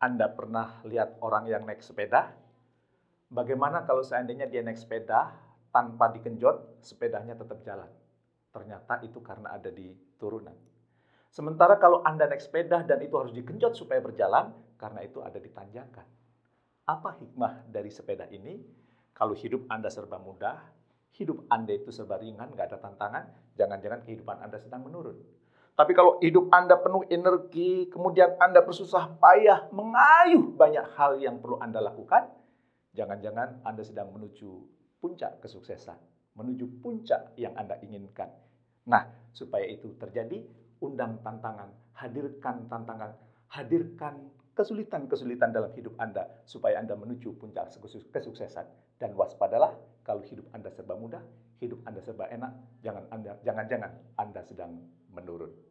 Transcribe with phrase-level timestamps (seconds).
[0.00, 2.32] Anda pernah lihat orang yang naik sepeda?
[3.28, 5.36] Bagaimana kalau seandainya dia naik sepeda
[5.68, 7.92] tanpa dikenjot, sepedanya tetap jalan?
[8.48, 10.56] Ternyata itu karena ada di turunan.
[11.28, 14.50] Sementara kalau Anda naik sepeda dan itu harus dikenjot supaya berjalan,
[14.80, 16.08] karena itu ada di tanjakan.
[16.88, 18.56] Apa hikmah dari sepeda ini?
[19.12, 20.64] Kalau hidup Anda serba mudah,
[21.20, 25.20] hidup Anda itu serba ringan, nggak ada tantangan, jangan-jangan kehidupan Anda sedang menurun.
[25.80, 31.56] Tapi kalau hidup Anda penuh energi, kemudian Anda bersusah payah mengayuh banyak hal yang perlu
[31.56, 32.28] Anda lakukan,
[32.92, 34.60] jangan-jangan Anda sedang menuju
[35.00, 35.96] puncak kesuksesan,
[36.36, 38.28] menuju puncak yang Anda inginkan.
[38.92, 40.44] Nah, supaya itu terjadi,
[40.84, 43.16] undang tantangan, hadirkan tantangan,
[43.48, 47.72] hadirkan kesulitan-kesulitan dalam hidup Anda supaya Anda menuju puncak
[48.12, 48.68] kesuksesan
[49.00, 49.72] dan waspadalah
[50.04, 51.24] kalau hidup Anda serba mudah,
[51.64, 52.52] hidup Anda serba enak,
[52.84, 54.76] jangan Anda jangan-jangan Anda sedang
[55.08, 55.69] menurun.